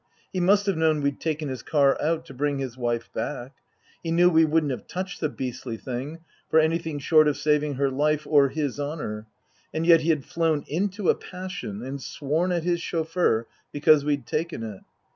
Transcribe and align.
He 0.33 0.39
must 0.39 0.65
have 0.65 0.77
known 0.77 1.01
we'd 1.01 1.19
taken 1.19 1.47
his 1.47 1.61
car 1.61 1.95
out 2.01 2.25
to 2.25 2.33
bring 2.33 2.57
his 2.57 2.75
wife 2.75 3.13
back 3.13 3.51
he 4.01 4.09
knew 4.09 4.31
we 4.31 4.45
wouldn't 4.45 4.71
have 4.71 4.87
touched 4.87 5.19
the 5.19 5.29
beastly 5.29 5.77
thing 5.77 6.21
for 6.49 6.59
anything 6.59 6.97
short 6.97 7.27
of 7.27 7.37
saving 7.37 7.75
her 7.75 7.91
life 7.91 8.25
or 8.25 8.49
his 8.49 8.79
honour; 8.79 9.27
and 9.71 9.85
yet 9.85 10.01
he 10.01 10.09
had 10.09 10.25
flown 10.25 10.65
into 10.67 11.11
a 11.11 11.13
passion 11.13 11.83
and 11.83 12.01
sworn 12.01 12.51
at 12.51 12.63
his 12.63 12.81
chauffeur 12.81 13.45
because 13.71 14.03
we'd 14.03 14.25
taken 14.25 14.63
it. 14.63 14.81